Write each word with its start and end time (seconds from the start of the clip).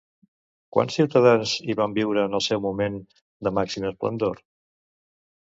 Quants 0.77 0.95
ciutadans 0.99 1.53
hi 1.67 1.75
van 1.81 1.93
viure 1.99 2.25
en 2.29 2.39
el 2.39 2.43
seu 2.45 2.63
moment 2.65 2.97
de 3.49 3.55
màxima 3.59 3.93
esplendor? 3.95 4.43